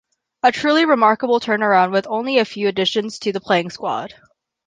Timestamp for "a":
0.41-0.51, 2.39-2.43